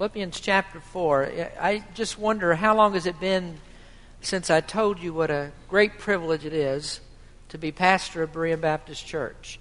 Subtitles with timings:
[0.00, 1.30] Philippians chapter 4.
[1.60, 3.58] I just wonder how long has it been
[4.22, 7.02] since I told you what a great privilege it is
[7.50, 9.60] to be pastor of Berean Baptist Church.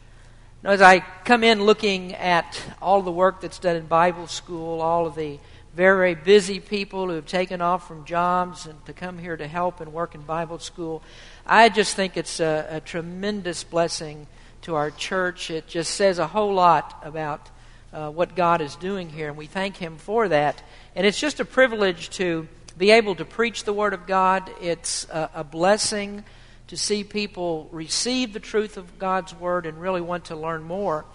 [0.63, 4.79] Now, as I come in looking at all the work that's done in Bible school,
[4.79, 5.39] all of the
[5.75, 9.81] very busy people who have taken off from jobs and to come here to help
[9.81, 11.03] and work in Bible school,
[11.45, 14.25] I just think it's a, a tremendous blessing
[14.61, 15.51] to our church.
[15.51, 17.49] It just says a whole lot about
[17.93, 20.61] uh, what God is doing here, and we thank Him for that.
[20.95, 22.47] And it's just a privilege to
[22.77, 24.49] be able to preach the Word of God.
[24.61, 26.23] It's a, a blessing
[26.67, 31.05] to see people receive the truth of God's Word and really want to learn more.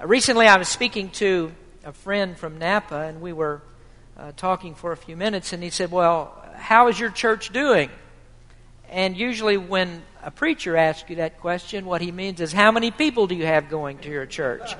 [0.00, 1.52] Uh, recently, I was speaking to
[1.84, 3.60] a friend from Napa, and we were
[4.16, 7.90] uh, talking for a few minutes, and he said, Well, how is your church doing?
[8.88, 12.90] And usually, when a preacher asks you that question, what he means is, How many
[12.90, 14.74] people do you have going to your church?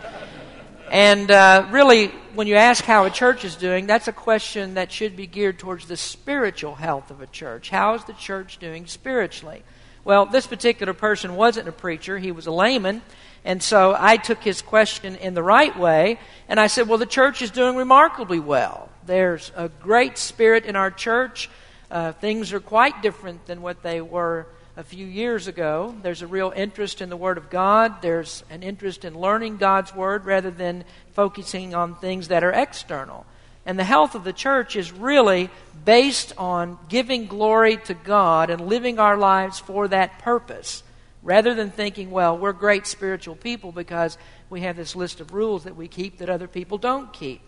[0.93, 4.93] And uh, really, when you ask how a church is doing, that's a question that
[4.93, 7.71] should be geared towards the spiritual health of a church.
[7.71, 9.63] How is the church doing spiritually?
[10.05, 13.01] Well, this particular person wasn't a preacher, he was a layman.
[13.43, 17.07] And so I took his question in the right way, and I said, Well, the
[17.07, 18.91] church is doing remarkably well.
[19.07, 21.49] There's a great spirit in our church.
[21.91, 25.95] Uh, things are quite different than what they were a few years ago.
[26.03, 28.01] There's a real interest in the Word of God.
[28.01, 33.27] There's an interest in learning God's Word rather than focusing on things that are external.
[33.67, 35.51] And the health of the church is really
[35.85, 40.83] based on giving glory to God and living our lives for that purpose,
[41.23, 44.17] rather than thinking, well, we're great spiritual people because
[44.51, 47.41] we have this list of rules that we keep that other people don't keep.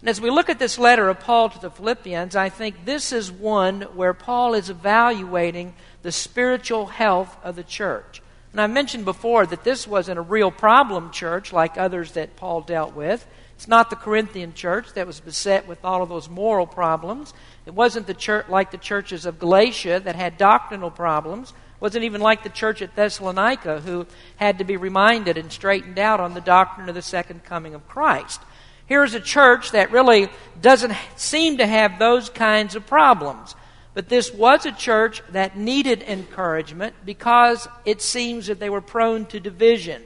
[0.00, 3.12] And as we look at this letter of Paul to the Philippians, I think this
[3.12, 8.22] is one where Paul is evaluating the spiritual health of the church.
[8.52, 12.62] And I mentioned before that this wasn't a real problem church like others that Paul
[12.62, 13.26] dealt with.
[13.54, 17.34] It's not the Corinthian church that was beset with all of those moral problems.
[17.66, 21.50] It wasn't the church like the churches of Galatia that had doctrinal problems.
[21.50, 24.06] It wasn't even like the church at Thessalonica who
[24.36, 27.86] had to be reminded and straightened out on the doctrine of the second coming of
[27.86, 28.40] Christ.
[28.86, 30.28] Here's a church that really
[30.60, 33.54] doesn't seem to have those kinds of problems.
[33.92, 39.26] But this was a church that needed encouragement because it seems that they were prone
[39.26, 40.02] to division.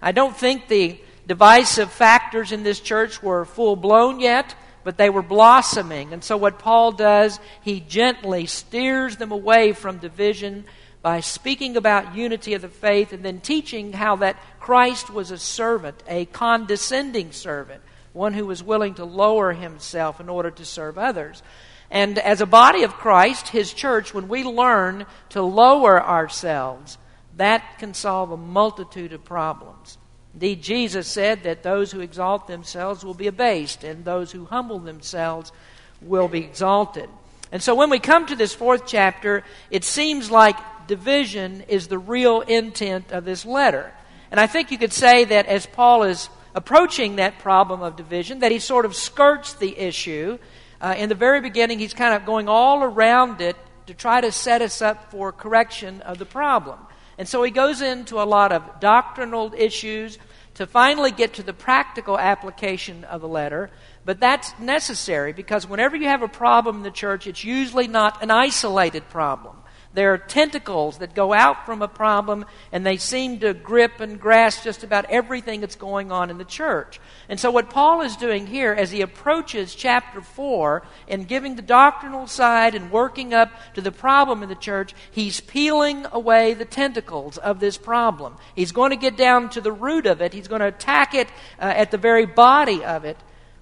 [0.00, 4.54] I don't think the divisive factors in this church were full blown yet,
[4.84, 6.12] but they were blossoming.
[6.12, 10.64] And so, what Paul does, he gently steers them away from division
[11.00, 15.38] by speaking about unity of the faith and then teaching how that Christ was a
[15.38, 17.82] servant, a condescending servant
[18.12, 21.42] one who was willing to lower himself in order to serve others.
[21.92, 26.96] And as a body of Christ, his church, when we learn to lower ourselves,
[27.36, 29.98] that can solve a multitude of problems.
[30.32, 34.78] Indeed, Jesus said that those who exalt themselves will be abased, and those who humble
[34.78, 35.52] themselves
[36.00, 37.10] will be exalted.
[37.52, 41.98] And so when we come to this fourth chapter, it seems like division is the
[41.98, 43.92] real intent of this letter.
[44.30, 48.38] And I think you could say that as Paul is approaching that problem of division,
[48.38, 50.38] that he sort of skirts the issue.
[50.82, 53.56] Uh, in the very beginning, he's kind of going all around it
[53.86, 56.78] to try to set us up for correction of the problem.
[57.18, 60.18] And so he goes into a lot of doctrinal issues
[60.54, 63.70] to finally get to the practical application of the letter.
[64.04, 68.20] But that's necessary because whenever you have a problem in the church, it's usually not
[68.20, 69.56] an isolated problem.
[69.94, 74.18] There are tentacles that go out from a problem and they seem to grip and
[74.18, 76.98] grasp just about everything that's going on in the church.
[77.28, 81.62] And so, what Paul is doing here as he approaches chapter 4 and giving the
[81.62, 86.64] doctrinal side and working up to the problem in the church, he's peeling away the
[86.64, 88.36] tentacles of this problem.
[88.56, 91.28] He's going to get down to the root of it, he's going to attack it
[91.58, 93.18] uh, at the very body of it,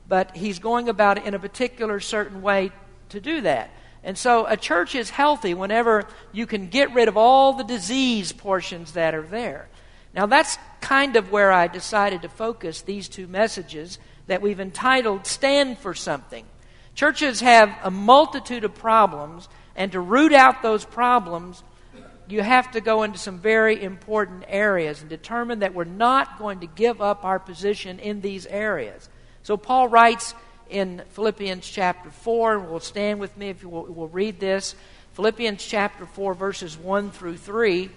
[0.09, 2.71] but he's going about it in a particular certain way
[3.09, 3.71] to do that.
[4.03, 8.33] And so a church is healthy whenever you can get rid of all the disease
[8.33, 9.69] portions that are there.
[10.15, 15.27] Now, that's kind of where I decided to focus these two messages that we've entitled
[15.27, 16.47] Stand for Something.
[16.95, 21.63] Churches have a multitude of problems, and to root out those problems,
[22.28, 26.60] you have to go into some very important areas and determine that we're not going
[26.60, 29.09] to give up our position in these areas.
[29.42, 30.34] So, Paul writes
[30.71, 32.59] in Philippians chapter 4.
[32.61, 34.75] We'll stand with me if you will we'll read this.
[35.15, 37.91] Philippians chapter 4, verses 1 through 3.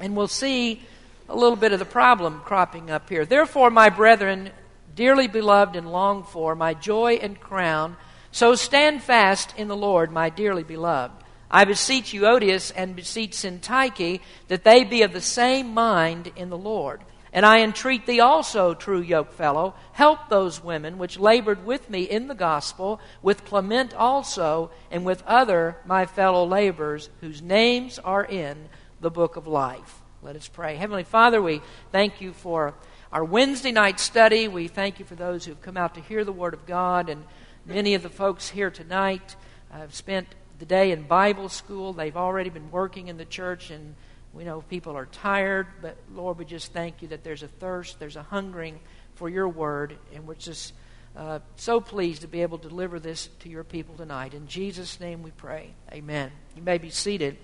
[0.00, 0.82] And we'll see
[1.28, 3.26] a little bit of the problem cropping up here.
[3.26, 4.50] Therefore, my brethren,
[4.94, 7.96] dearly beloved and longed for, my joy and crown,
[8.30, 11.24] so stand fast in the Lord, my dearly beloved.
[11.50, 16.58] I beseech Euodias and beseech Syntyche that they be of the same mind in the
[16.58, 17.00] Lord.
[17.36, 22.28] And I entreat thee also, true yokefellow, help those women which labored with me in
[22.28, 28.70] the gospel, with Clement also, and with other my fellow laborers, whose names are in
[29.02, 30.00] the book of life.
[30.22, 30.76] Let us pray.
[30.76, 31.60] Heavenly Father, we
[31.92, 32.72] thank you for
[33.12, 34.48] our Wednesday night study.
[34.48, 37.10] We thank you for those who've come out to hear the Word of God.
[37.10, 37.22] And
[37.66, 39.36] many of the folks here tonight
[39.70, 40.28] have spent
[40.58, 41.92] the day in Bible school.
[41.92, 43.94] They've already been working in the church and
[44.36, 47.98] we know people are tired, but Lord, we just thank you that there's a thirst,
[47.98, 48.78] there's a hungering
[49.14, 50.74] for your word, and we're just
[51.16, 54.34] uh, so pleased to be able to deliver this to your people tonight.
[54.34, 55.70] In Jesus' name we pray.
[55.90, 56.30] Amen.
[56.54, 57.38] You may be seated.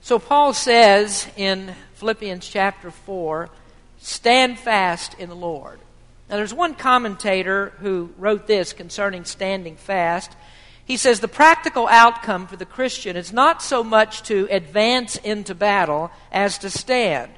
[0.00, 3.48] So, Paul says in Philippians chapter 4
[3.98, 5.78] stand fast in the Lord.
[6.28, 10.32] Now, there's one commentator who wrote this concerning standing fast.
[10.88, 15.54] He says the practical outcome for the Christian is not so much to advance into
[15.54, 17.30] battle as to stand.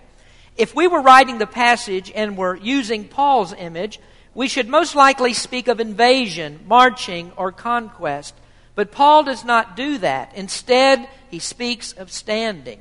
[0.57, 3.99] If we were writing the passage and were using Paul's image,
[4.35, 8.37] we should most likely speak of invasion, marching, or conquest.
[8.77, 10.33] But Paul does not do that.
[10.37, 12.79] Instead, he speaks of standing.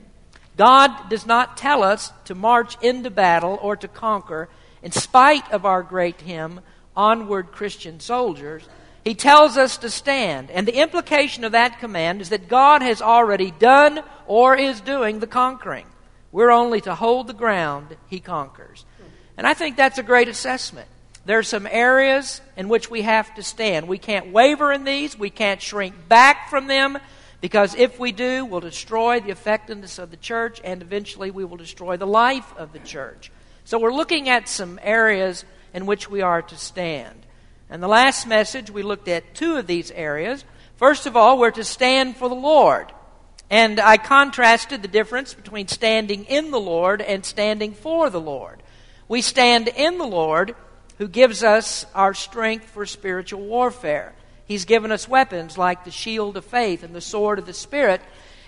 [0.55, 4.49] God does not tell us to march into battle or to conquer,
[4.83, 6.59] in spite of our great hymn,
[6.95, 8.69] Onward Christian Soldiers.
[9.03, 10.51] He tells us to stand.
[10.51, 15.19] And the implication of that command is that God has already done or is doing
[15.19, 15.85] the conquering.
[16.31, 18.85] We're only to hold the ground, He conquers.
[19.37, 20.87] And I think that's a great assessment.
[21.25, 23.87] There are some areas in which we have to stand.
[23.87, 26.97] We can't waver in these, we can't shrink back from them,
[27.41, 31.57] because if we do, we'll destroy the effectiveness of the church, and eventually we will
[31.57, 33.31] destroy the life of the church.
[33.63, 37.25] So we're looking at some areas in which we are to stand.
[37.69, 40.43] And the last message, we looked at two of these areas.
[40.77, 42.91] First of all, we're to stand for the Lord.
[43.49, 48.63] And I contrasted the difference between standing in the Lord and standing for the Lord.
[49.07, 50.55] We stand in the Lord,
[50.97, 54.13] who gives us our strength for spiritual warfare.
[54.45, 58.01] He's given us weapons like the shield of faith and the sword of the Spirit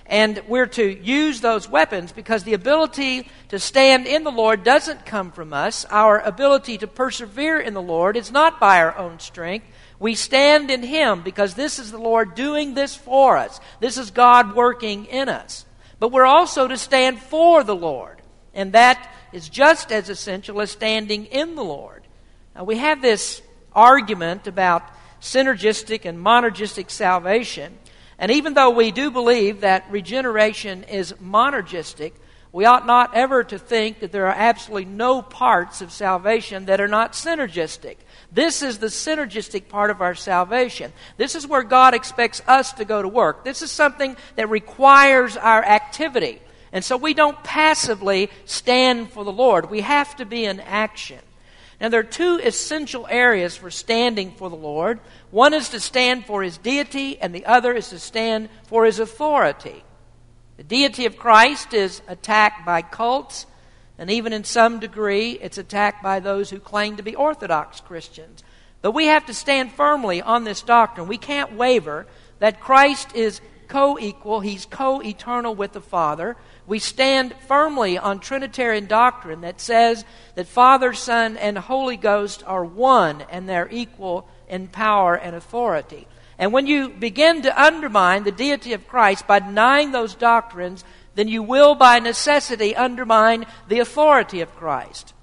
[0.05, 5.05] and we're to use those weapons because the ability to stand in the Lord doesn't
[5.05, 5.85] come from us.
[5.89, 9.67] Our ability to persevere in the Lord is not by our own strength.
[9.99, 13.59] We stand in Him because this is the Lord doing this for us.
[13.79, 15.65] This is God working in us.
[15.99, 18.21] But we're also to stand for the Lord.
[18.53, 22.03] And that is just as essential as standing in the Lord.
[22.55, 23.41] Now, we have this
[23.73, 24.83] argument about
[25.21, 27.77] synergistic and monergistic salvation.
[28.21, 32.13] And even though we do believe that regeneration is monergistic,
[32.51, 36.79] we ought not ever to think that there are absolutely no parts of salvation that
[36.79, 37.97] are not synergistic.
[38.31, 40.93] This is the synergistic part of our salvation.
[41.17, 43.43] This is where God expects us to go to work.
[43.43, 46.39] This is something that requires our activity.
[46.71, 49.71] And so we don't passively stand for the Lord.
[49.71, 51.19] We have to be in action.
[51.81, 54.99] Now, there are two essential areas for standing for the Lord.
[55.31, 58.99] One is to stand for his deity, and the other is to stand for his
[58.99, 59.83] authority.
[60.57, 63.45] The deity of Christ is attacked by cults,
[63.97, 68.43] and even in some degree, it's attacked by those who claim to be Orthodox Christians.
[68.81, 71.07] But we have to stand firmly on this doctrine.
[71.07, 72.07] We can't waver
[72.39, 76.35] that Christ is co equal, he's co eternal with the Father.
[76.67, 80.03] We stand firmly on Trinitarian doctrine that says
[80.35, 86.07] that Father, Son, and Holy Ghost are one and they're equal in power and authority.
[86.37, 90.83] And when you begin to undermine the deity of Christ by denying those doctrines,
[91.15, 95.13] then you will by necessity undermine the authority of Christ.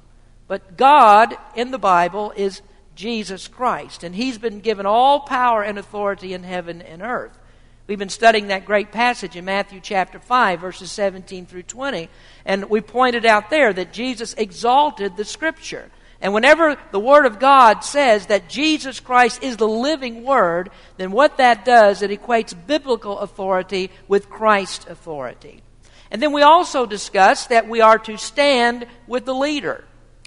[0.49, 2.63] But God in the Bible is
[2.95, 7.39] Jesus Christ, and He's been given all power and authority in heaven and earth.
[7.87, 12.11] We've been studying that great passage in Matthew chapter 5, verses 17 through 20.
[12.45, 15.91] And we pointed out there that Jesus exalted the Scripture.
[16.21, 21.13] And whenever the Word of God says that Jesus Christ is the living Word, then
[21.13, 25.63] what that does, it equates biblical authority with Christ's authority.
[26.11, 29.85] And then we also discuss that we are to stand with the leader.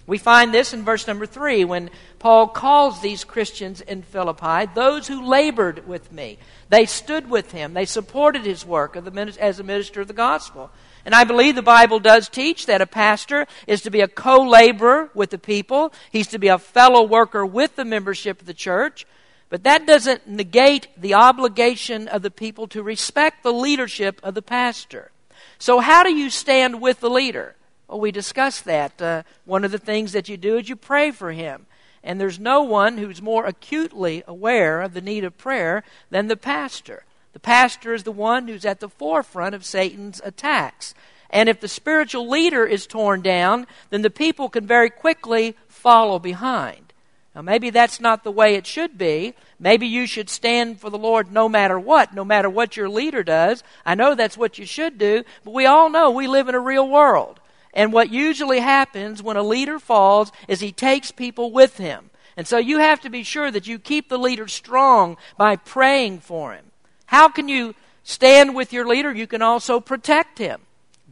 [0.08, 1.90] We find this in verse number three when
[2.22, 6.38] Paul calls these Christians in Philippi those who labored with me.
[6.70, 10.70] They stood with him, they supported his work as a minister of the gospel.
[11.04, 14.44] And I believe the Bible does teach that a pastor is to be a co
[14.44, 18.54] laborer with the people, he's to be a fellow worker with the membership of the
[18.54, 19.08] church.
[19.50, 24.44] But that doesn't negate the obligation of the people to respect the leadership of the
[24.44, 25.10] pastor.
[25.58, 27.56] So, how do you stand with the leader?
[27.88, 29.02] Well, we discussed that.
[29.02, 31.66] Uh, one of the things that you do is you pray for him.
[32.04, 36.36] And there's no one who's more acutely aware of the need of prayer than the
[36.36, 37.04] pastor.
[37.34, 40.94] The pastor is the one who's at the forefront of Satan's attacks.
[41.30, 46.20] And if the spiritual leader is torn down, then the people can very quickly follow
[46.20, 46.92] behind.
[47.34, 49.34] Now, maybe that's not the way it should be.
[49.58, 53.24] Maybe you should stand for the Lord no matter what, no matter what your leader
[53.24, 53.64] does.
[53.86, 56.60] I know that's what you should do, but we all know we live in a
[56.60, 57.40] real world.
[57.74, 62.10] And what usually happens when a leader falls is he takes people with him.
[62.38, 66.20] And so you have to be sure that you keep the leader strong by praying
[66.20, 66.66] for him.
[67.06, 69.14] How can you stand with your leader?
[69.14, 70.62] You can also protect him.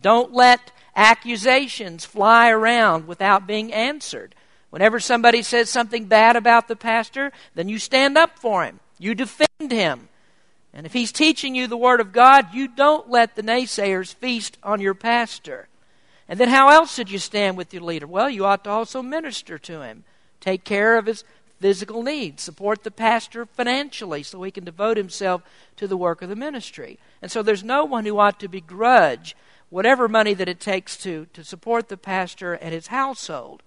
[0.01, 4.35] Don't let accusations fly around without being answered.
[4.69, 8.79] Whenever somebody says something bad about the pastor, then you stand up for him.
[8.97, 10.09] You defend him.
[10.73, 14.57] And if he's teaching you the Word of God, you don't let the naysayers feast
[14.61, 15.67] on your pastor.
[16.29, 18.05] And then how else should you stand with your leader?
[18.05, 20.03] Well, you ought to also minister to him,
[20.39, 21.23] take care of his
[21.59, 25.41] physical needs, support the pastor financially so he can devote himself
[25.75, 26.99] to the work of the ministry.
[27.21, 29.35] And so there's no one who ought to begrudge
[29.69, 33.63] whatever money that it takes to, to support the pastor and his household.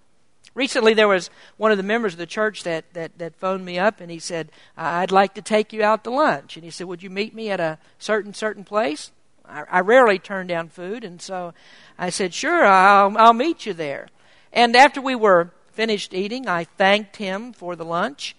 [0.55, 3.77] Recently, there was one of the members of the church that, that, that phoned me
[3.77, 6.55] up and he said, I'd like to take you out to lunch.
[6.55, 9.11] And he said, Would you meet me at a certain, certain place?
[9.45, 11.53] I, I rarely turn down food, and so
[11.97, 14.07] I said, Sure, I'll, I'll meet you there.
[14.51, 18.35] And after we were finished eating, I thanked him for the lunch.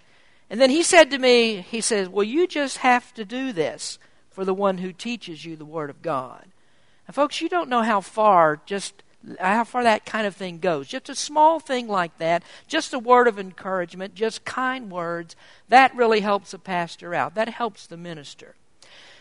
[0.49, 3.99] And then he said to me, He says, Well, you just have to do this
[4.29, 6.45] for the one who teaches you the Word of God.
[7.07, 9.03] Now, folks, you don't know how far just
[9.39, 10.87] how far that kind of thing goes.
[10.87, 15.35] Just a small thing like that, just a word of encouragement, just kind words,
[15.69, 17.35] that really helps a pastor out.
[17.35, 18.55] That helps the minister.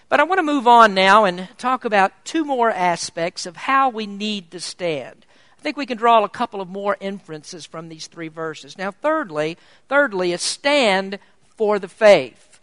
[0.08, 3.88] But I want to move on now and talk about two more aspects of how
[3.88, 5.26] we need to stand.
[5.58, 8.76] I think we can draw a couple of more inferences from these three verses.
[8.76, 9.56] Now, thirdly,
[9.88, 11.18] thirdly, a stand
[11.56, 12.60] for the faith.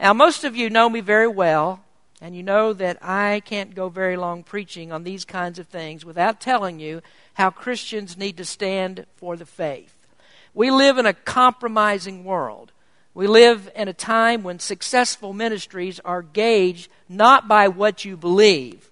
[0.00, 1.84] Now, most of you know me very well.
[2.20, 6.04] And you know that I can't go very long preaching on these kinds of things
[6.04, 7.02] without telling you
[7.34, 10.06] how Christians need to stand for the faith.
[10.54, 12.70] We live in a compromising world.
[13.14, 18.90] We live in a time when successful ministries are gauged not by what you believe,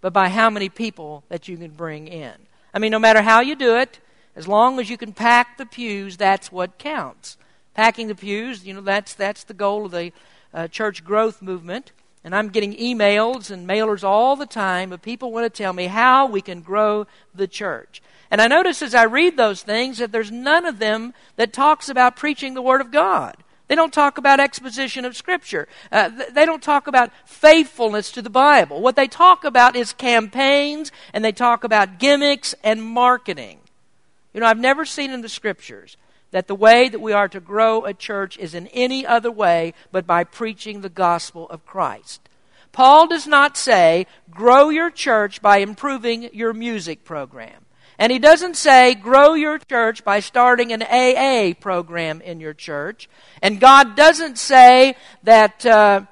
[0.00, 2.34] but by how many people that you can bring in.
[2.72, 3.98] I mean, no matter how you do it,
[4.36, 7.36] as long as you can pack the pews, that's what counts.
[7.74, 10.12] Packing the pews, you know, that's, that's the goal of the
[10.54, 11.90] uh, church growth movement.
[12.22, 15.86] And I'm getting emails and mailers all the time of people want to tell me
[15.86, 18.02] how we can grow the church.
[18.30, 21.88] And I notice as I read those things that there's none of them that talks
[21.88, 23.36] about preaching the Word of God.
[23.68, 25.68] They don't talk about exposition of Scripture.
[25.92, 28.80] Uh, they don't talk about faithfulness to the Bible.
[28.80, 33.60] What they talk about is campaigns and they talk about gimmicks and marketing.
[34.32, 35.96] You know, I've never seen in the Scriptures
[36.30, 39.74] that the way that we are to grow a church is in any other way
[39.92, 42.22] but by preaching the gospel of Christ.
[42.72, 47.64] Paul does not say, grow your church by improving your music program.
[47.98, 53.08] And he doesn't say, grow your church by starting an AA program in your church.
[53.42, 56.02] And God doesn't say that uh,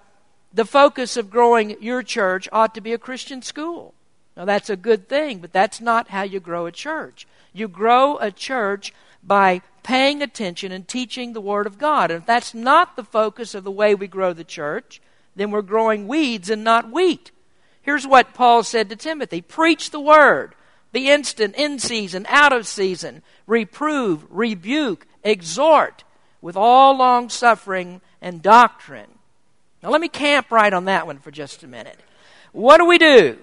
[0.52, 3.94] the focus of growing your church ought to be a Christian school.
[4.36, 7.26] Now, that's a good thing, but that's not how you grow a church.
[7.52, 12.10] You grow a church by paying attention and teaching the Word of God.
[12.10, 15.00] And if that's not the focus of the way we grow the church,
[15.36, 17.30] then we're growing weeds and not wheat.
[17.80, 20.55] Here's what Paul said to Timothy Preach the Word,
[20.96, 26.04] be instant, in season, out of season, reprove, rebuke, exhort
[26.40, 29.10] with all long suffering and doctrine.
[29.82, 32.00] Now, let me camp right on that one for just a minute.
[32.52, 33.38] What do we do?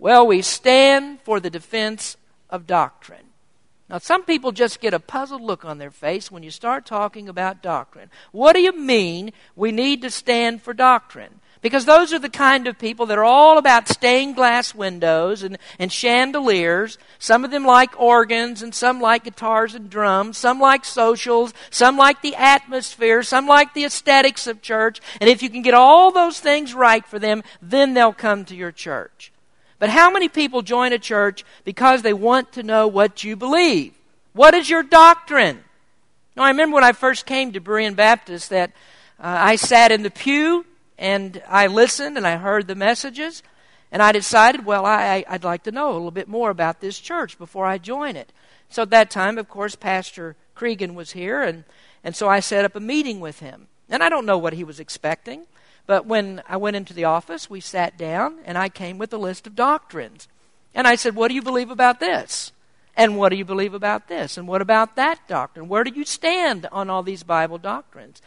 [0.00, 2.16] Well, we stand for the defense
[2.50, 3.26] of doctrine.
[3.88, 7.28] Now, some people just get a puzzled look on their face when you start talking
[7.28, 8.10] about doctrine.
[8.32, 11.40] What do you mean we need to stand for doctrine?
[11.60, 15.58] Because those are the kind of people that are all about stained glass windows and,
[15.78, 16.98] and chandeliers.
[17.18, 20.38] Some of them like organs, and some like guitars and drums.
[20.38, 21.52] Some like socials.
[21.70, 23.22] Some like the atmosphere.
[23.22, 25.00] Some like the aesthetics of church.
[25.20, 28.54] And if you can get all those things right for them, then they'll come to
[28.54, 29.32] your church.
[29.78, 33.94] But how many people join a church because they want to know what you believe?
[34.32, 35.64] What is your doctrine?
[36.36, 38.70] Now, I remember when I first came to Berean Baptist that
[39.18, 40.64] uh, I sat in the pew
[40.98, 43.42] and I listened and I heard the messages.
[43.90, 46.98] And I decided, well, I, would like to know a little bit more about this
[46.98, 48.32] church before I join it.
[48.68, 51.64] So at that time, of course, Pastor Cregan was here, and,
[52.04, 53.68] and so I set up a meeting with him.
[53.88, 55.46] And I don't know what he was expecting.
[55.86, 59.18] But when I went into the office, we sat down, and I came with a
[59.18, 60.28] list of doctrines.
[60.74, 62.52] And I said, What do you believe about this?
[62.94, 64.36] And what do you believe about this?
[64.36, 65.68] And what about that doctrine?
[65.68, 68.20] Where do you stand on all these Bible doctrines?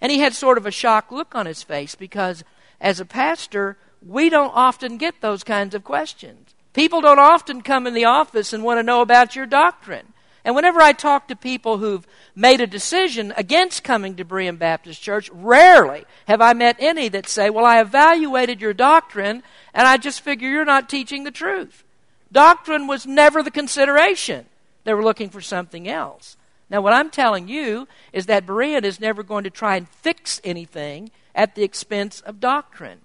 [0.00, 2.44] And he had sort of a shocked look on his face because
[2.80, 3.76] as a pastor,
[4.06, 6.54] we don't often get those kinds of questions.
[6.72, 10.12] People don't often come in the office and want to know about your doctrine.
[10.44, 15.02] And whenever I talk to people who've made a decision against coming to Berean Baptist
[15.02, 19.42] Church, rarely have I met any that say, Well, I evaluated your doctrine
[19.74, 21.82] and I just figure you're not teaching the truth.
[22.30, 24.46] Doctrine was never the consideration.
[24.84, 26.36] They were looking for something else.
[26.68, 30.40] Now, what I'm telling you is that Berean is never going to try and fix
[30.42, 33.00] anything at the expense of doctrine.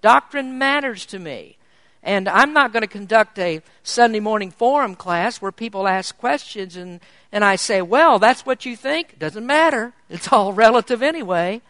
[0.00, 1.56] Doctrine matters to me.
[2.02, 6.76] And I'm not going to conduct a Sunday morning forum class where people ask questions
[6.76, 7.00] and,
[7.32, 9.18] and I say, well, that's what you think.
[9.18, 9.94] Doesn't matter.
[10.08, 11.60] It's all relative anyway.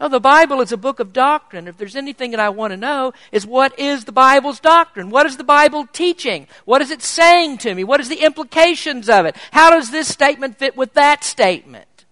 [0.00, 1.68] No, the Bible is a book of doctrine.
[1.68, 5.10] If there's anything that I want to know, is what is the Bible's doctrine?
[5.10, 6.46] What is the Bible teaching?
[6.64, 7.84] What is it saying to me?
[7.84, 9.36] What is the implications of it?
[9.52, 12.06] How does this statement fit with that statement?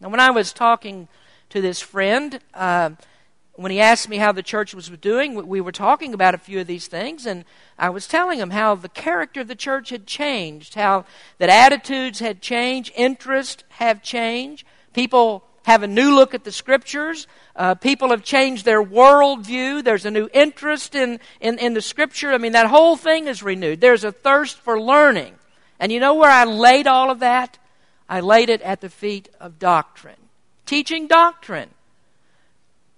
[0.00, 1.06] Now, when I was talking
[1.50, 2.90] to this friend, uh,
[3.56, 6.60] when he asked me how the church was doing, we were talking about a few
[6.60, 7.44] of these things, and
[7.78, 11.04] I was telling him how the character of the church had changed, how
[11.36, 17.26] that attitudes had changed, interests have changed, people have a new look at the scriptures.
[17.54, 19.84] Uh, people have changed their worldview.
[19.84, 22.32] There's a new interest in, in, in the scripture.
[22.32, 23.82] I mean, that whole thing is renewed.
[23.82, 25.34] There's a thirst for learning.
[25.78, 27.58] And you know where I laid all of that?
[28.08, 30.16] I laid it at the feet of doctrine.
[30.64, 31.68] Teaching doctrine.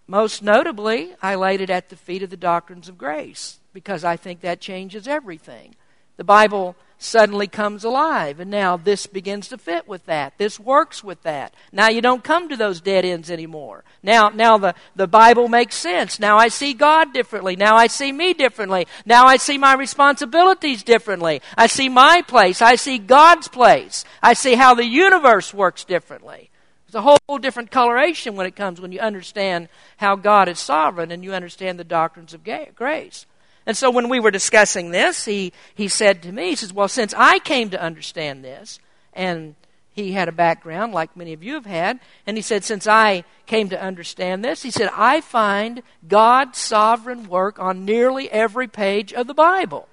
[0.07, 4.17] Most notably, I laid it at the feet of the doctrines of grace because I
[4.17, 5.75] think that changes everything.
[6.19, 10.35] The Bible suddenly comes alive, and now this begins to fit with that.
[10.37, 11.55] This works with that.
[11.73, 13.85] Now you don't come to those dead ends anymore.
[14.03, 16.21] Now, now the, the Bible makes sense.
[16.21, 17.57] Now I see God differently.
[17.57, 18.87] Now I see me differently.
[19.07, 21.41] Now I see my responsibilities differently.
[21.57, 22.61] I see my place.
[22.61, 24.05] I see God's place.
[24.23, 26.51] I see how the universe works differently.
[26.87, 31.13] It's a whole different coloration when it comes when you understand how God is sovereign
[31.13, 33.27] and you understand the doctrines of grace.
[33.67, 36.89] And so when we were discussing this, he, he said to me, he says, Well,
[36.89, 38.79] since I came to understand this,
[39.13, 39.55] and
[39.93, 43.25] he had a background like many of you have had, and he said, Since I
[43.47, 49.13] came to understand this, he said, I find God's sovereign work on nearly every page
[49.13, 49.89] of the Bible.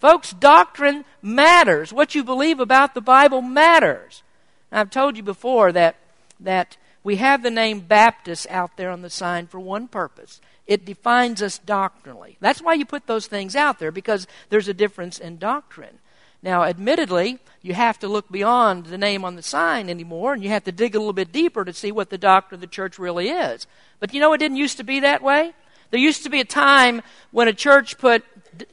[0.00, 1.92] Folks, doctrine matters.
[1.92, 4.22] What you believe about the Bible matters.
[4.70, 5.96] I've told you before that
[6.40, 10.40] that we have the name Baptist out there on the sign for one purpose.
[10.66, 12.36] It defines us doctrinally.
[12.40, 15.98] That's why you put those things out there, because there's a difference in doctrine.
[16.42, 20.50] Now, admittedly, you have to look beyond the name on the sign anymore, and you
[20.50, 22.98] have to dig a little bit deeper to see what the doctrine of the church
[22.98, 23.66] really is.
[23.98, 25.54] But you know, it didn't used to be that way.
[25.90, 28.24] There used to be a time when a church put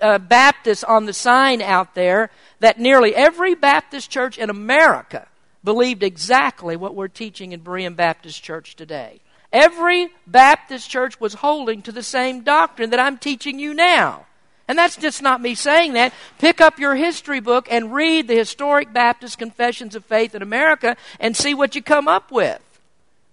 [0.01, 5.27] uh, Baptist on the sign out there that nearly every Baptist church in America
[5.63, 9.21] believed exactly what we're teaching in Berean Baptist Church today.
[9.51, 14.25] Every Baptist church was holding to the same doctrine that I'm teaching you now.
[14.67, 16.13] And that's just not me saying that.
[16.39, 20.95] Pick up your history book and read the historic Baptist confessions of faith in America
[21.19, 22.61] and see what you come up with.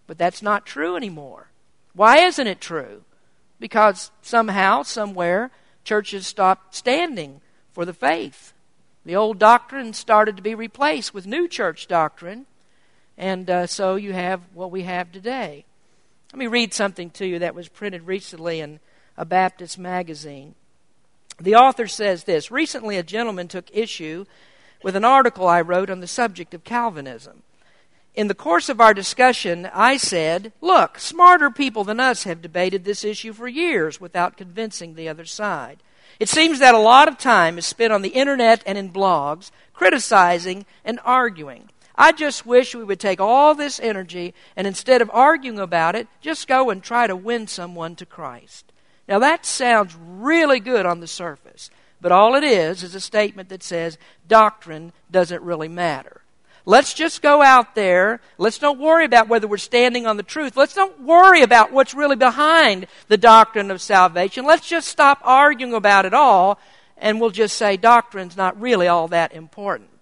[0.08, 1.48] But that's not true anymore.
[1.94, 3.02] Why isn't it true?
[3.60, 5.52] Because somehow, somewhere,
[5.84, 7.40] churches stopped standing
[7.72, 8.52] for the faith.
[9.04, 12.46] The old doctrine started to be replaced with new church doctrine,
[13.16, 15.64] and uh, so you have what we have today.
[16.32, 18.80] Let me read something to you that was printed recently in
[19.16, 20.54] a Baptist magazine.
[21.40, 24.26] The author says this Recently, a gentleman took issue
[24.82, 27.42] with an article I wrote on the subject of Calvinism.
[28.14, 32.84] In the course of our discussion, I said, Look, smarter people than us have debated
[32.84, 35.78] this issue for years without convincing the other side.
[36.20, 39.50] It seems that a lot of time is spent on the internet and in blogs
[39.72, 41.70] criticizing and arguing.
[42.00, 46.06] I just wish we would take all this energy and instead of arguing about it,
[46.20, 48.72] just go and try to win someone to Christ.
[49.08, 53.48] Now that sounds really good on the surface, but all it is is a statement
[53.48, 56.20] that says doctrine doesn't really matter.
[56.64, 58.20] Let's just go out there.
[58.36, 60.56] Let's don't worry about whether we're standing on the truth.
[60.56, 64.44] Let's don't worry about what's really behind the doctrine of salvation.
[64.44, 66.60] Let's just stop arguing about it all
[66.96, 69.97] and we'll just say doctrine's not really all that important.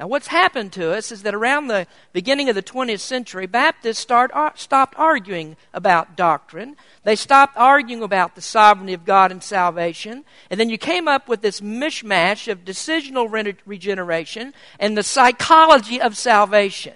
[0.00, 3.98] Now, what's happened to us is that around the beginning of the 20th century, Baptists
[3.98, 6.76] start, uh, stopped arguing about doctrine.
[7.04, 10.24] They stopped arguing about the sovereignty of God and salvation.
[10.48, 16.00] And then you came up with this mishmash of decisional re- regeneration and the psychology
[16.00, 16.94] of salvation.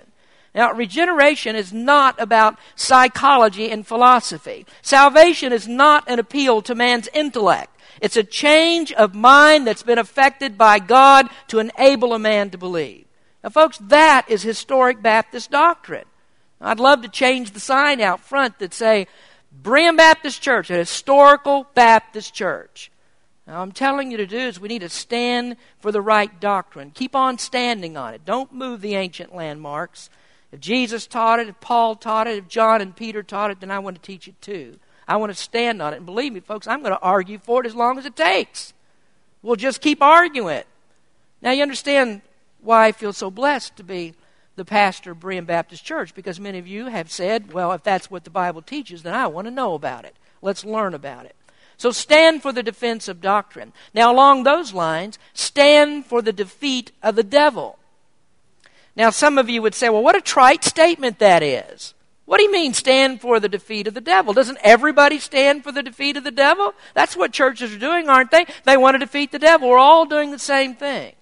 [0.54, 4.64] Now, regeneration is not about psychology and philosophy.
[4.80, 7.73] Salvation is not an appeal to man's intellect.
[8.04, 12.58] It's a change of mind that's been affected by God to enable a man to
[12.58, 13.06] believe.
[13.42, 16.04] Now, folks, that is historic Baptist doctrine.
[16.60, 19.06] I'd love to change the sign out front that say,
[19.62, 22.90] Berean Baptist Church, a historical Baptist church.
[23.46, 26.90] Now, I'm telling you to do is we need to stand for the right doctrine.
[26.90, 28.26] Keep on standing on it.
[28.26, 30.10] Don't move the ancient landmarks.
[30.52, 33.70] If Jesus taught it, if Paul taught it, if John and Peter taught it, then
[33.70, 34.78] I want to teach it too.
[35.06, 35.98] I want to stand on it.
[35.98, 38.72] And believe me, folks, I'm going to argue for it as long as it takes.
[39.42, 40.66] We'll just keep arguing it.
[41.42, 42.22] Now, you understand
[42.62, 44.14] why I feel so blessed to be
[44.56, 48.10] the pastor of Berean Baptist Church, because many of you have said, well, if that's
[48.10, 50.16] what the Bible teaches, then I want to know about it.
[50.40, 51.34] Let's learn about it.
[51.76, 53.72] So stand for the defense of doctrine.
[53.92, 57.78] Now, along those lines, stand for the defeat of the devil.
[58.94, 61.93] Now, some of you would say, well, what a trite statement that is.
[62.26, 64.32] What do you mean, stand for the defeat of the devil?
[64.32, 66.72] Doesn't everybody stand for the defeat of the devil?
[66.94, 68.46] That's what churches are doing, aren't they?
[68.64, 69.68] They want to defeat the devil.
[69.68, 71.14] We're all doing the same thing.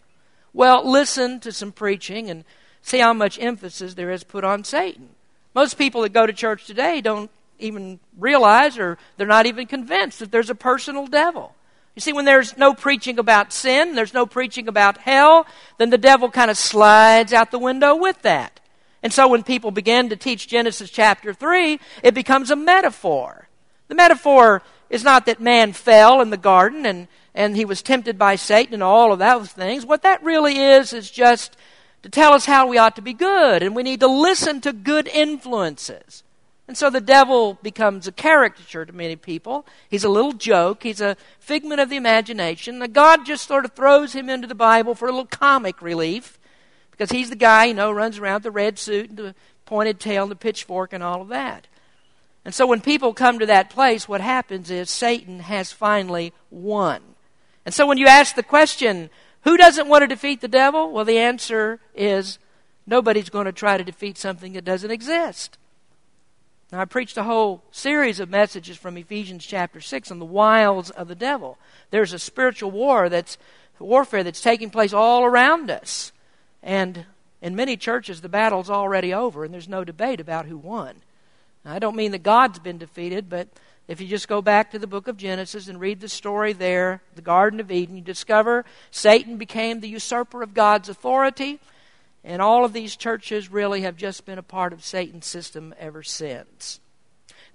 [0.53, 2.45] Well, listen to some preaching and
[2.83, 5.09] see how much emphasis there is put on Satan.
[5.55, 10.21] Most people that go to church today don't even realize or they're not even convinced
[10.21, 11.55] that there's a personal devil.
[11.95, 15.47] You see, when there's no preaching about sin, there's no preaching about hell,
[15.79, 18.61] then the devil kind of slides out the window with that.
[19.03, 23.49] And so when people begin to teach Genesis chapter 3, it becomes a metaphor.
[23.89, 28.19] The metaphor is not that man fell in the garden and, and he was tempted
[28.19, 29.85] by Satan and all of those things.
[29.85, 31.57] What that really is, is just
[32.03, 34.73] to tell us how we ought to be good, and we need to listen to
[34.73, 36.25] good influences.
[36.69, 39.67] And so the devil becomes a caricature to many people.
[39.89, 40.83] He's a little joke.
[40.83, 42.85] He's a figment of the imagination.
[42.93, 46.39] God just sort of throws him into the Bible for a little comic relief
[46.93, 49.35] because he's the guy, you know, runs around with the red suit and the
[49.67, 51.67] pointed tail and the pitchfork and all of that.
[52.45, 57.03] And so when people come to that place, what happens is Satan has finally won.
[57.65, 59.11] And so when you ask the question,
[59.43, 60.93] who doesn't want to defeat the devil?
[60.93, 62.39] Well, the answer is
[62.87, 65.59] nobody's going to try to defeat something that doesn't exist.
[66.73, 70.91] Now, I preached a whole series of messages from Ephesians chapter 6 on the wiles
[70.91, 71.59] of the devil.
[71.91, 73.37] There's a spiritual war that's
[73.79, 76.13] warfare that's taking place all around us.
[76.63, 77.07] And
[77.41, 80.97] in many churches, the battle's already over, and there's no debate about who won.
[81.65, 83.49] Now, I don't mean that God's been defeated, but
[83.89, 87.03] if you just go back to the book of Genesis and read the story there,
[87.17, 91.59] the Garden of Eden, you discover Satan became the usurper of God's authority.
[92.25, 96.05] And all of these churches really have just been a part of Satan's system ever
[96.05, 96.79] since.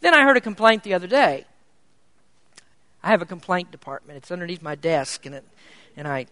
[0.02, 1.46] Then I heard a complaint the other day.
[3.02, 4.18] I have a complaint department.
[4.18, 5.46] It's underneath my desk, and, it,
[5.96, 6.28] and I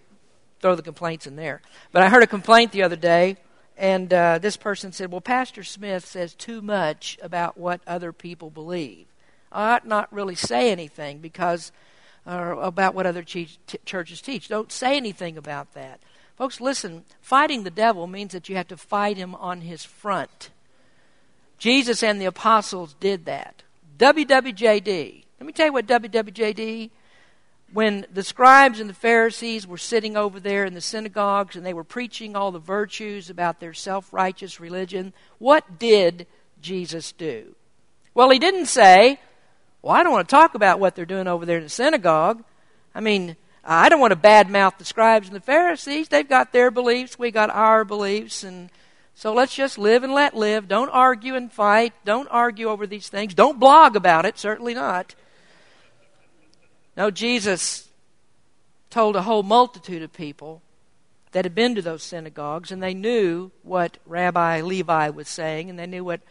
[0.62, 1.62] throw the complaints in there.
[1.92, 3.38] But I heard a complaint the other day,
[3.78, 8.50] and uh, this person said, Well, Pastor Smith says too much about what other people
[8.50, 9.08] believe.
[9.52, 11.72] I ought not really say anything because
[12.28, 13.48] uh, about what other t-
[13.86, 14.48] churches teach.
[14.48, 16.00] Don't say anything about that.
[16.38, 20.50] Folks, listen, fighting the devil means that you have to fight him on his front.
[21.58, 23.64] Jesus and the apostles did that.
[23.98, 25.24] WWJD.
[25.40, 26.90] Let me tell you what WWJD
[27.74, 31.74] when the scribes and the Pharisees were sitting over there in the synagogues and they
[31.74, 36.28] were preaching all the virtues about their self righteous religion, what did
[36.62, 37.56] Jesus do?
[38.14, 39.20] Well, he didn't say,
[39.82, 42.44] Well, I don't want to talk about what they're doing over there in the synagogue.
[42.94, 46.08] I mean, I don't want to badmouth the scribes and the Pharisees.
[46.08, 48.70] They've got their beliefs, we got our beliefs, and
[49.16, 50.68] so let's just live and let live.
[50.68, 51.94] Don't argue and fight.
[52.04, 53.34] Don't argue over these things.
[53.34, 55.16] Don't blog about it, certainly not.
[56.98, 57.90] No, Jesus
[58.90, 60.62] told a whole multitude of people
[61.34, 65.78] that had been to those synagogues, and they knew what Rabbi Levi was saying, and
[65.78, 66.22] they knew what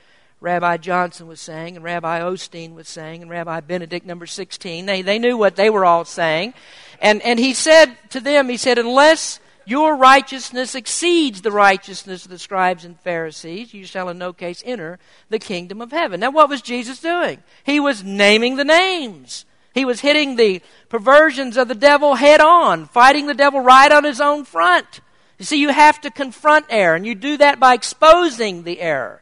[0.41, 4.87] Rabbi Johnson was saying, and Rabbi Osteen was saying, and Rabbi Benedict number 16.
[4.87, 6.55] They, they knew what they were all saying.
[7.01, 12.31] And, and he said to them, he said, unless your righteousness exceeds the righteousness of
[12.31, 14.99] the scribes and Pharisees, you shall in no case enter
[15.29, 16.21] the kingdom of heaven.
[16.21, 17.43] Now, what was Jesus doing?
[17.65, 19.47] He was naming the names.
[19.75, 24.05] He was hitting the perversions of the devil head on, fighting the devil right on
[24.05, 25.01] his own front.
[25.39, 29.21] You see, you have to confront error, and you do that by exposing the error.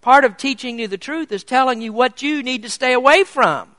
[0.00, 3.24] Part of teaching you the truth is telling you what you need to stay away
[3.24, 3.74] from.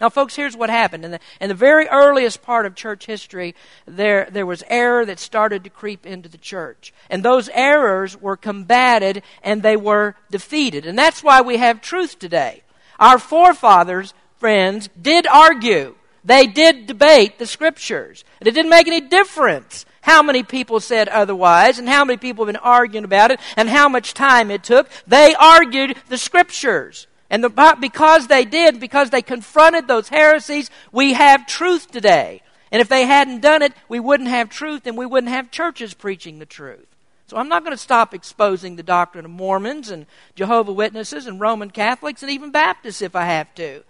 [0.00, 1.04] Now, folks, here's what happened.
[1.04, 3.54] In the, in the very earliest part of church history,
[3.86, 6.92] there, there was error that started to creep into the church.
[7.08, 10.86] And those errors were combated and they were defeated.
[10.86, 12.64] And that's why we have truth today.
[12.98, 15.94] Our forefathers, friends, did argue.
[16.24, 18.24] They did debate the scriptures.
[18.40, 22.44] And it didn't make any difference how many people said otherwise, and how many people
[22.44, 24.90] have been arguing about it, and how much time it took.
[25.06, 27.06] They argued the scriptures.
[27.30, 32.42] And the, because they did, because they confronted those heresies, we have truth today.
[32.72, 35.94] And if they hadn't done it, we wouldn't have truth and we wouldn't have churches
[35.94, 36.88] preaching the truth.
[37.28, 41.40] So I'm not going to stop exposing the doctrine of Mormons and Jehovah Witnesses and
[41.40, 43.84] Roman Catholics and even Baptists if I have to.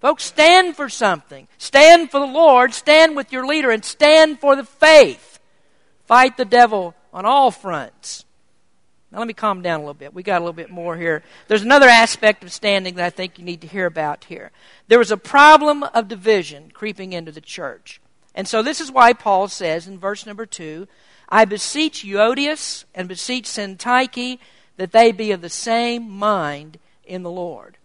[0.00, 1.48] Folks, stand for something.
[1.58, 5.40] Stand for the Lord, stand with your leader, and stand for the faith.
[6.06, 8.24] Fight the devil on all fronts.
[9.10, 10.12] Now, let me calm down a little bit.
[10.12, 11.22] We got a little bit more here.
[11.48, 14.50] There's another aspect of standing that I think you need to hear about here.
[14.86, 18.00] There was a problem of division creeping into the church.
[18.34, 20.86] And so, this is why Paul says in verse number two
[21.28, 24.38] I beseech Euodias and beseech Syntyche
[24.76, 27.77] that they be of the same mind in the Lord.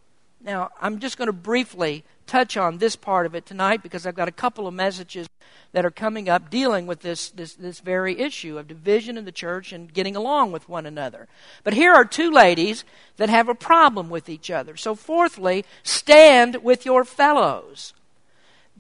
[0.44, 4.16] Now, I'm just going to briefly touch on this part of it tonight because I've
[4.16, 5.28] got a couple of messages
[5.72, 9.32] that are coming up dealing with this, this, this very issue of division in the
[9.32, 11.28] church and getting along with one another.
[11.64, 12.84] But here are two ladies
[13.18, 14.76] that have a problem with each other.
[14.76, 17.94] So, fourthly, stand with your fellows.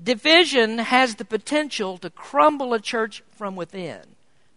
[0.01, 4.01] Division has the potential to crumble a church from within.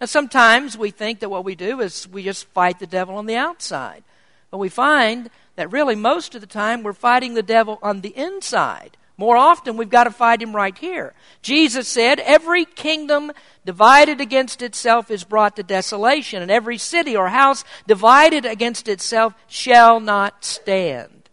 [0.00, 3.26] Now, sometimes we think that what we do is we just fight the devil on
[3.26, 4.02] the outside.
[4.50, 8.16] But we find that really most of the time we're fighting the devil on the
[8.16, 8.96] inside.
[9.18, 11.14] More often, we've got to fight him right here.
[11.40, 13.32] Jesus said, Every kingdom
[13.64, 19.32] divided against itself is brought to desolation, and every city or house divided against itself
[19.46, 21.30] shall not stand.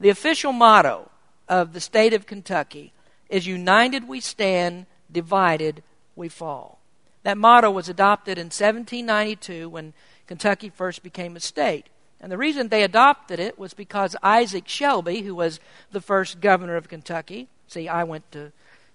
[0.00, 1.10] The official motto
[1.48, 2.94] of the state of Kentucky
[3.28, 5.82] is United we stand, divided
[6.16, 6.78] we fall.
[7.24, 9.92] That motto was adopted in 1792 when
[10.26, 11.90] Kentucky first became a state.
[12.20, 15.58] And the reason they adopted it was because Isaac Shelby, who was
[15.90, 18.52] the first governor of Kentucky, see, I went to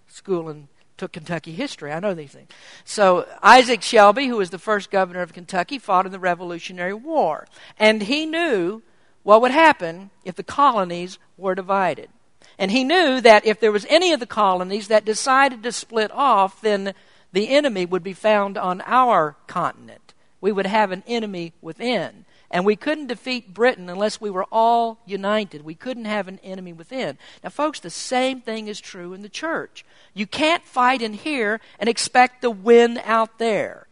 [0.07, 1.91] school and took Kentucky history.
[1.91, 2.49] I know these things.
[2.85, 7.47] So, Isaac Shelby, who was the first governor of Kentucky, fought in the Revolutionary War.
[7.77, 8.81] And he knew
[9.23, 12.09] what would happen if the colonies were divided.
[12.57, 16.11] And he knew that if there was any of the colonies that decided to split
[16.11, 16.93] off, then
[17.33, 20.13] the enemy would be found on our continent.
[20.39, 22.25] We would have an enemy within.
[22.51, 25.63] And we couldn't defeat Britain unless we were all united.
[25.63, 27.17] We couldn't have an enemy within.
[27.43, 29.83] Now, folks, the same thing is true in the church.
[30.13, 33.87] You can't fight in here and expect to win out there.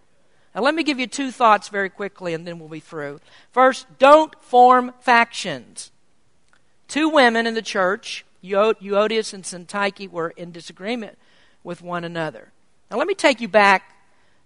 [0.55, 3.19] Now, let me give you two thoughts very quickly and then we'll be through.
[3.51, 5.91] First, don't form factions.
[6.87, 11.17] Two women in the church, Euodias and Syntyche, were in disagreement
[11.63, 12.51] with one another.
[12.91, 13.95] Now, let me take you back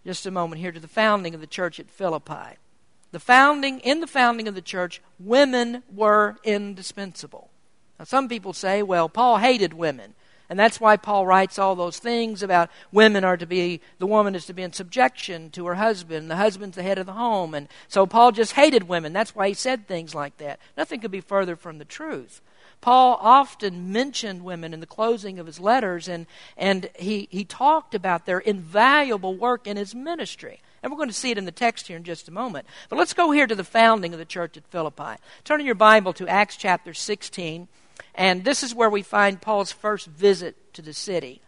[0.06, 2.58] just a moment here to the founding of the church at Philippi.
[3.12, 7.50] The founding, in the founding of the church, women were indispensable.
[7.98, 10.13] Now, some people say, well, Paul hated women.
[10.50, 14.34] And that's why Paul writes all those things about women are to be, the woman
[14.34, 17.54] is to be in subjection to her husband, the husband's the head of the home.
[17.54, 19.12] And so Paul just hated women.
[19.12, 20.60] That's why he said things like that.
[20.78, 22.41] Nothing could be further from the truth.
[22.80, 27.96] Paul often mentioned women in the closing of his letters, and, and he, he talked
[27.96, 30.62] about their invaluable work in his ministry.
[30.88, 32.65] And we're going to see it in the text here in just a moment.
[32.88, 35.21] But let's go here to the founding of the church at Philippi.
[35.43, 37.67] Turn in your Bible to Acts chapter 16,
[38.15, 41.41] and this is where we find Paul's first visit to the city.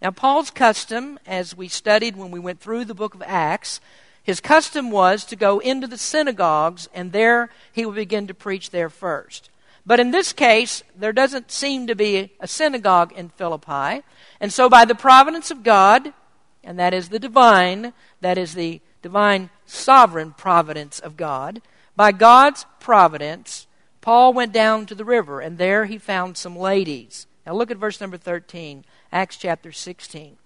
[0.00, 3.80] Now, Paul's custom, as we studied when we went through the book of Acts,
[4.22, 8.70] his custom was to go into the synagogues, and there he would begin to preach
[8.70, 9.50] there first.
[9.84, 14.04] But in this case, there doesn't seem to be a synagogue in Philippi.
[14.40, 16.12] And so, by the providence of God,
[16.66, 21.62] and that is the divine, that is the divine sovereign providence of God,
[21.94, 23.66] by God's providence,
[24.02, 27.26] Paul went down to the river, and there he found some ladies.
[27.46, 30.36] Now, look at verse number 13, Acts chapter 16.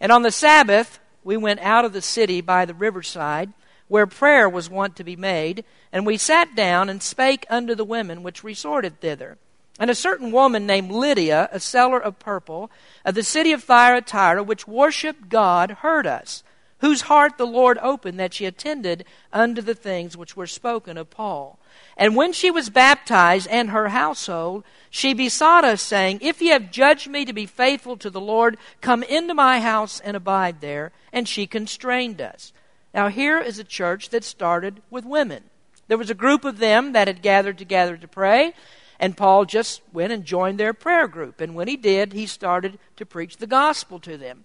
[0.00, 3.52] And on the Sabbath, we went out of the city by the riverside
[3.86, 7.84] where prayer was wont to be made, and we sat down and spake unto the
[7.84, 9.38] women which resorted thither.
[9.78, 12.70] And a certain woman named Lydia, a seller of purple,
[13.04, 16.42] of the city of Thyatira, which worshipped God, heard us,
[16.78, 21.10] whose heart the Lord opened that she attended unto the things which were spoken of
[21.10, 21.58] Paul.
[21.96, 26.70] And when she was baptized and her household, she besought us, saying, If ye have
[26.70, 30.92] judged me to be faithful to the Lord, come into my house and abide there.
[31.12, 32.52] And she constrained us.
[32.94, 35.44] Now, here is a church that started with women.
[35.88, 38.54] There was a group of them that had gathered together to pray,
[39.00, 41.40] and Paul just went and joined their prayer group.
[41.40, 44.44] And when he did, he started to preach the gospel to them.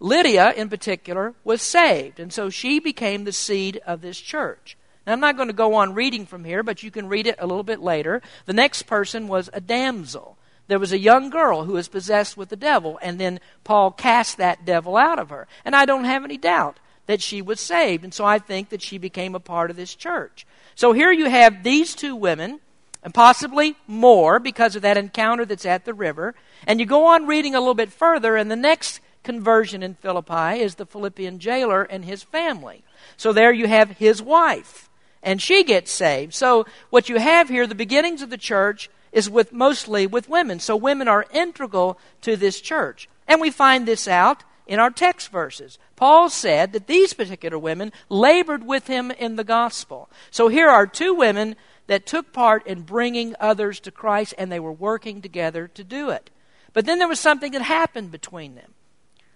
[0.00, 4.76] Lydia, in particular, was saved, and so she became the seed of this church.
[5.06, 7.36] Now, I'm not going to go on reading from here, but you can read it
[7.38, 8.20] a little bit later.
[8.46, 10.36] The next person was a damsel.
[10.66, 14.38] There was a young girl who was possessed with the devil, and then Paul cast
[14.38, 15.46] that devil out of her.
[15.64, 18.02] And I don't have any doubt that she was saved.
[18.02, 20.46] And so I think that she became a part of this church.
[20.74, 22.60] So here you have these two women,
[23.04, 26.34] and possibly more because of that encounter that's at the river.
[26.66, 30.60] And you go on reading a little bit further, and the next conversion in Philippi
[30.60, 32.82] is the Philippian jailer and his family.
[33.16, 34.88] So there you have his wife.
[35.24, 36.34] and she gets saved.
[36.34, 40.60] So what you have here, the beginnings of the church, is with mostly with women.
[40.60, 43.08] So women are integral to this church.
[43.26, 45.78] And we find this out in our text verses.
[45.96, 50.10] Paul said that these particular women labored with him in the gospel.
[50.30, 54.60] So here are two women that took part in bringing others to Christ, and they
[54.60, 56.30] were working together to do it.
[56.72, 58.72] But then there was something that happened between them.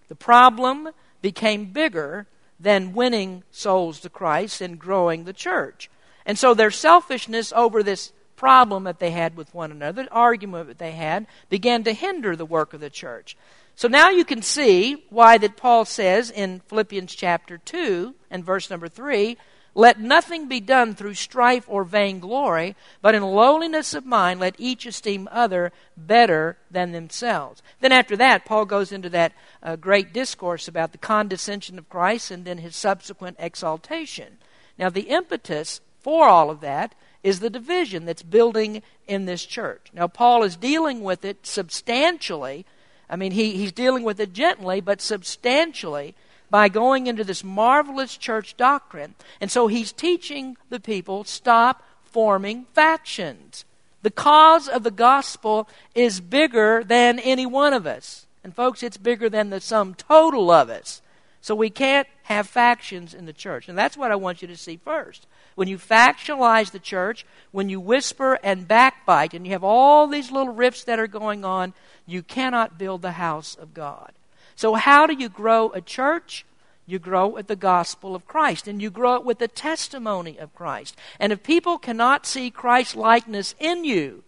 [0.09, 0.91] The problem
[1.23, 2.27] became bigger
[2.59, 5.91] than winning souls to Christ and growing the church.
[6.27, 10.69] And so their selfishness over this problem that they had with one another, the argument
[10.69, 13.37] that they had, began to hinder the work of the church.
[13.75, 18.71] So now you can see why that Paul says in Philippians chapter 2 and verse
[18.71, 19.37] number 3,
[19.79, 24.85] let nothing be done through strife or vainglory, but in lowliness of mind let each
[24.85, 27.63] esteem other better than themselves.
[27.79, 32.33] Then after that, Paul goes into that uh, great discourse about the condescension of Christ
[32.33, 34.39] and then his subsequent exaltation.
[34.77, 39.91] Now the impetus for all of that is the division that's building in this church.
[39.95, 42.67] Now Paul is dealing with it substantially
[43.11, 46.15] I mean, he, he's dealing with it gently, but substantially
[46.51, 49.15] by going into this marvelous church doctrine.
[49.41, 53.65] And so he's teaching the people stop forming factions.
[54.03, 58.27] The cause of the gospel is bigger than any one of us.
[58.45, 61.03] And, folks, it's bigger than the sum total of us.
[61.41, 63.69] So we can't have factions in the church.
[63.69, 65.27] And that's what I want you to see first.
[65.55, 70.31] When you factionalize the church, when you whisper and backbite, and you have all these
[70.31, 71.75] little rifts that are going on,
[72.07, 74.13] you cannot build the house of God.
[74.59, 76.45] So, how do you grow a church?
[76.85, 80.53] You grow with the gospel of Christ, and you grow it with the testimony of
[80.53, 80.97] Christ.
[81.21, 84.25] And if people cannot see Christ's likeness in you,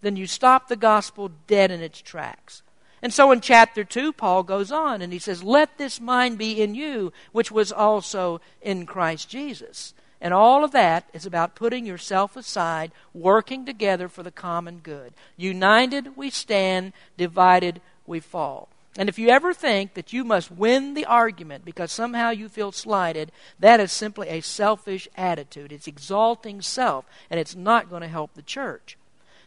[0.00, 2.62] then you stop the gospel dead in its tracks.
[3.02, 6.62] And so in chapter 2, Paul goes on and he says, Let this mind be
[6.62, 9.92] in you, which was also in Christ Jesus.
[10.22, 15.12] And all of that is about putting yourself aside, working together for the common good.
[15.36, 18.70] United we stand, divided we fall.
[18.98, 22.72] And if you ever think that you must win the argument because somehow you feel
[22.72, 25.70] slighted, that is simply a selfish attitude.
[25.70, 28.96] It's exalting self, and it's not going to help the church.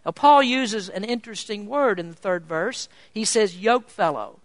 [0.06, 2.88] Now, Paul uses an interesting word in the third verse.
[3.12, 4.40] He says, yoke fellow.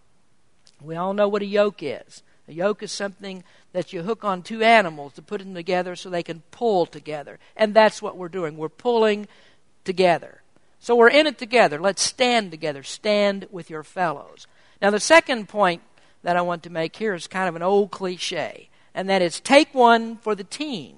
[0.82, 2.22] We all know what a yoke is.
[2.48, 6.10] A yoke is something that you hook on two animals to put them together so
[6.10, 7.38] they can pull together.
[7.56, 8.56] And that's what we're doing.
[8.56, 9.28] We're pulling
[9.84, 10.42] together.
[10.80, 11.80] So we're in it together.
[11.80, 12.82] Let's stand together.
[12.82, 14.46] Stand with your fellows.
[14.84, 15.80] Now, the second point
[16.24, 19.40] that I want to make here is kind of an old cliche, and that is
[19.40, 20.96] take one for the team.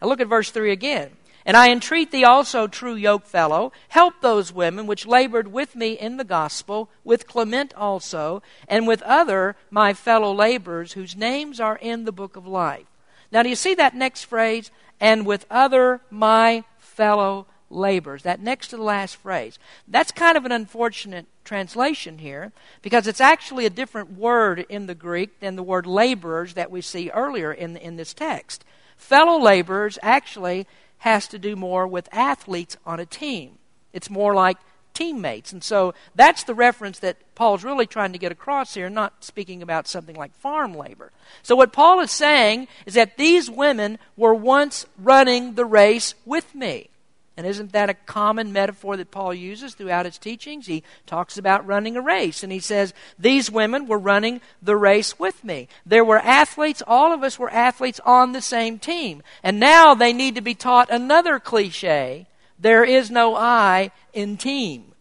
[0.00, 1.10] Now, look at verse 3 again.
[1.44, 6.18] And I entreat thee also, true yokefellow, help those women which labored with me in
[6.18, 12.04] the gospel, with Clement also, and with other my fellow laborers whose names are in
[12.04, 12.86] the book of life.
[13.32, 14.70] Now, do you see that next phrase?
[15.00, 18.22] And with other my fellow laborers.
[18.22, 19.58] That next to the last phrase.
[19.88, 22.52] That's kind of an unfortunate translation here
[22.82, 26.80] because it's actually a different word in the Greek than the word laborers that we
[26.80, 28.64] see earlier in, in this text.
[28.96, 30.66] Fellow laborers actually
[30.98, 33.58] has to do more with athletes on a team.
[33.92, 34.56] It's more like
[34.96, 35.52] teammates.
[35.52, 39.62] And so that's the reference that Paul's really trying to get across here, not speaking
[39.62, 41.12] about something like farm labor.
[41.42, 46.54] So what Paul is saying is that these women were once running the race with
[46.54, 46.88] me.
[47.36, 50.66] And isn't that a common metaphor that Paul uses throughout his teachings?
[50.66, 55.18] He talks about running a race, and he says, These women were running the race
[55.18, 55.68] with me.
[55.84, 59.22] There were athletes, all of us were athletes on the same team.
[59.42, 62.26] And now they need to be taught another cliche
[62.58, 64.92] there is no I in team.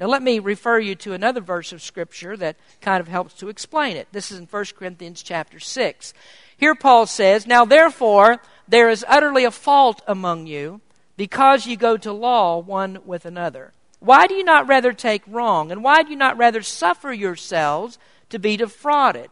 [0.00, 3.48] Now, let me refer you to another verse of Scripture that kind of helps to
[3.48, 4.08] explain it.
[4.12, 6.14] This is in 1 Corinthians chapter 6.
[6.56, 8.38] Here Paul says, Now therefore,
[8.68, 10.80] there is utterly a fault among you
[11.18, 13.72] because you go to law one with another?
[13.98, 15.72] Why do you not rather take wrong?
[15.72, 17.98] And why do you not rather suffer yourselves
[18.30, 19.28] to be defrauded?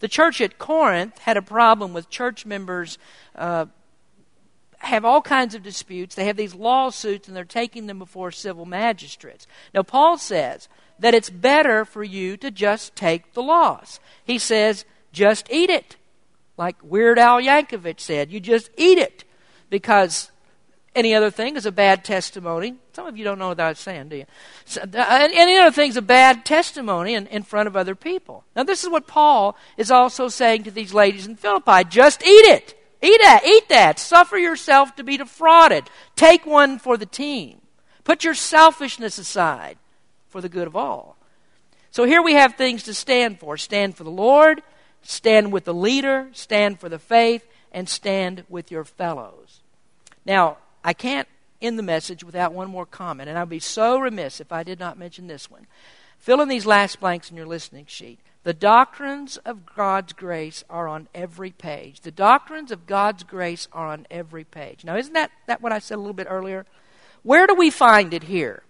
[0.00, 2.96] The church at Corinth had a problem with church members
[3.36, 3.66] uh,
[4.78, 6.14] have all kinds of disputes.
[6.14, 9.46] They have these lawsuits and they're taking them before civil magistrates.
[9.74, 14.00] Now, Paul says that it's better for you to just take the loss.
[14.24, 15.96] He says, just eat it.
[16.56, 19.24] Like Weird Al Yankovic said, you just eat it
[19.68, 20.30] because
[20.94, 22.76] any other thing is a bad testimony.
[22.92, 24.26] Some of you don't know what I'm saying, do you?
[24.64, 28.44] So, uh, any other thing is a bad testimony in, in front of other people.
[28.54, 31.84] Now, this is what Paul is also saying to these ladies in Philippi.
[31.88, 32.80] Just eat it.
[33.02, 33.42] Eat that.
[33.44, 33.98] Eat that.
[33.98, 35.84] Suffer yourself to be defrauded.
[36.16, 37.60] Take one for the team.
[38.04, 39.78] Put your selfishness aside
[40.28, 41.16] for the good of all.
[41.90, 43.56] So here we have things to stand for.
[43.56, 44.62] Stand for the Lord,
[45.02, 49.60] stand with the leader, stand for the faith, and stand with your fellows.
[50.26, 51.26] Now, I can't
[51.62, 54.78] end the message without one more comment, and I'd be so remiss if I did
[54.78, 55.66] not mention this one.
[56.18, 58.20] Fill in these last blanks in your listening sheet.
[58.44, 62.02] The doctrines of God's grace are on every page.
[62.02, 64.84] The doctrines of God's grace are on every page.
[64.84, 66.66] Now, isn't that, that what I said a little bit earlier?
[67.22, 68.62] Where do we find it here?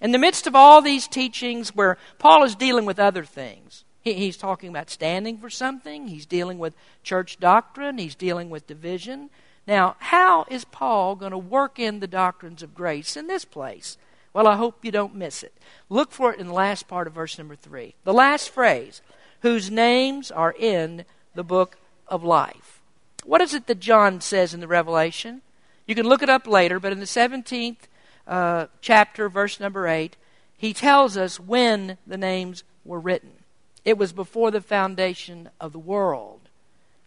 [0.00, 4.14] In the midst of all these teachings where Paul is dealing with other things, he,
[4.14, 9.30] he's talking about standing for something, he's dealing with church doctrine, he's dealing with division.
[9.66, 13.98] Now, how is Paul going to work in the doctrines of grace in this place?
[14.32, 15.54] Well, I hope you don't miss it.
[15.88, 17.94] Look for it in the last part of verse number three.
[18.04, 19.00] The last phrase,
[19.40, 21.04] whose names are in
[21.34, 22.80] the book of life.
[23.24, 25.42] What is it that John says in the Revelation?
[25.86, 27.76] You can look it up later, but in the 17th
[28.26, 30.16] uh, chapter, verse number 8,
[30.56, 33.32] he tells us when the names were written.
[33.84, 36.45] It was before the foundation of the world.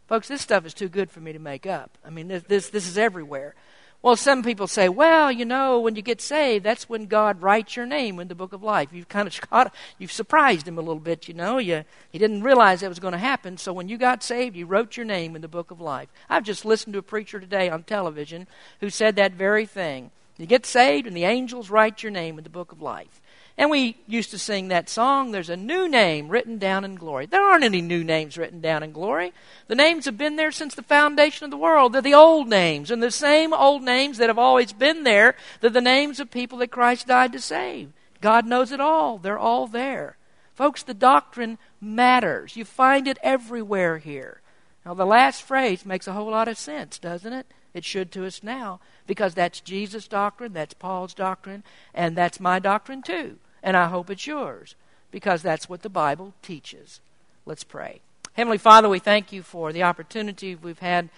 [0.10, 1.95] Folks, this stuff is too good for me to make up.
[2.03, 3.53] I mean, this, this, this is everywhere.
[4.01, 7.76] Well, some people say, well, you know, when you get saved, that's when God writes
[7.76, 8.89] your name in the book of life.
[8.91, 11.60] You've kind of caught, you've surprised him a little bit, you know.
[11.60, 14.66] You, he didn't realize that was going to happen, so when you got saved, you
[14.66, 16.10] wrote your name in the book of life.
[16.28, 18.47] I've just listened to a preacher today on television
[18.80, 20.10] who said that very thing.
[20.39, 23.22] You get saved, and the angels write your name in the book of life.
[23.60, 27.26] And we used to sing that song, There's a New Name Written Down in Glory.
[27.26, 29.34] There aren't any new names written down in glory.
[29.68, 31.91] The names have been there since the foundation of the world.
[31.91, 35.36] They're the old names, and the same old names that have always been there.
[35.60, 37.91] They're the names of people that Christ died to save.
[38.22, 39.18] God knows it all.
[39.18, 40.16] They're all there.
[40.53, 42.55] Folks, the doctrine matters.
[42.55, 44.39] You find it everywhere here.
[44.86, 47.45] Now, the last phrase makes a whole lot of sense, doesn't it?
[47.74, 52.60] It should to us now, because that's Jesus' doctrine, that's Paul's doctrine, and that's my
[52.60, 53.38] doctrine too.
[53.62, 54.76] And I hope it's yours
[55.12, 57.01] because that's what the Bible teaches.
[57.45, 58.01] Let's pray.
[58.34, 61.10] Heavenly Father, we thank you for the opportunity we've had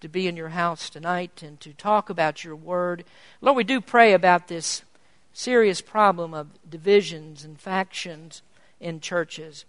[0.00, 3.04] to be in your house tonight and to talk about your word.
[3.40, 4.82] Lord, we do pray about this
[5.32, 8.42] serious problem of divisions and factions
[8.80, 9.64] in churches.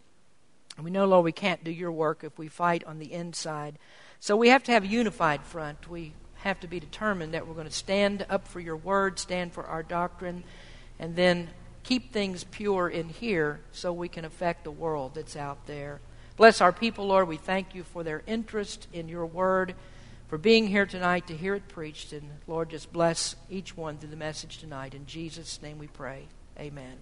[0.76, 3.78] And we know, Lord, we can't do your work if we fight on the inside.
[4.20, 5.90] So we have to have a unified front.
[5.90, 9.54] We have to be determined that we're going to stand up for your word, stand
[9.54, 10.44] for our doctrine,
[11.00, 11.50] and then
[11.84, 16.00] keep things pure in here so we can affect the world that's out there.
[16.36, 17.28] Bless our people, Lord.
[17.28, 19.76] We thank you for their interest in your word,
[20.28, 22.12] for being here tonight to hear it preached.
[22.12, 24.96] And Lord, just bless each one through the message tonight.
[24.96, 26.28] In Jesus' name we pray.
[26.58, 26.98] Amen.